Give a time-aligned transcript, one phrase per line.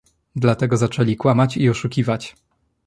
[0.35, 2.35] Dlatego zaczęli kłamać i oszukiwać